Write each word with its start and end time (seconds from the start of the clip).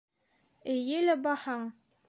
Эйе 0.77 1.03
лә 1.05 1.19
баһаң... 1.29 1.73